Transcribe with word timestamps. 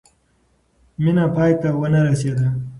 مینه 1.01 1.25
یې 1.27 1.33
پای 1.35 1.51
ته 1.61 1.67
ونه 1.79 1.99
رسېده. 2.07 2.47